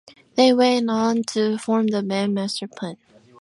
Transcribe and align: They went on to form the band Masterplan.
They 0.33 0.51
went 0.51 0.89
on 0.89 1.21
to 1.27 1.59
form 1.59 1.85
the 1.85 2.01
band 2.01 2.35
Masterplan. 2.35 2.97